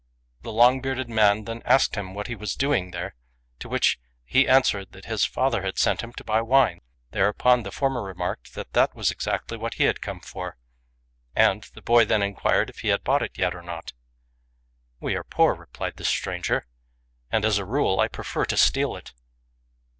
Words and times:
The 0.41 0.51
long 0.51 0.81
bearded 0.81 1.09
man 1.11 1.43
then 1.43 1.61
asked 1.63 1.93
him 1.93 2.15
what 2.15 2.25
he 2.25 2.33
was 2.35 2.55
doing 2.55 2.89
there, 2.89 3.13
to 3.59 3.69
which 3.69 3.99
he 4.25 4.47
answered 4.47 4.93
that 4.93 5.05
his 5.05 5.25
father 5.25 5.61
had 5.61 5.77
sent 5.77 6.01
him 6.01 6.11
to 6.13 6.23
buy 6.23 6.41
wine; 6.41 6.81
whereupon 7.11 7.61
the 7.61 7.71
former 7.71 8.01
remarked 8.01 8.55
that 8.55 8.73
that 8.73 8.95
was 8.95 9.11
exactly 9.11 9.59
what 9.59 9.75
he 9.75 9.83
had 9.83 10.01
come 10.01 10.19
for, 10.19 10.57
and 11.35 11.65
the 11.75 11.83
boy 11.83 12.03
then 12.03 12.23
inquired 12.23 12.71
if 12.71 12.79
he 12.79 12.87
had 12.87 13.03
bought 13.03 13.21
it 13.21 13.37
yet 13.37 13.53
or 13.53 13.61
not. 13.61 13.93
"We 14.99 15.15
are 15.15 15.23
poor," 15.23 15.53
replied 15.53 15.97
the 15.97 16.03
stranger, 16.03 16.65
"and 17.31 17.45
as 17.45 17.59
a 17.59 17.63
rule 17.65 17.99
I 17.99 18.07
prefer 18.07 18.45
to 18.45 18.57
steal 18.57 18.95
it." 18.95 19.13